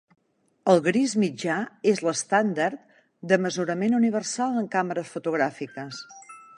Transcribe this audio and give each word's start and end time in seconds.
El 0.71 0.79
gris 0.87 1.11
mitjà 1.23 1.57
és 1.91 2.01
l'estàndard 2.07 2.81
de 3.33 3.41
mesurament 3.47 3.95
universal 4.01 4.61
en 4.65 4.73
càmeres 4.79 5.13
fotogràfiques. 5.17 6.05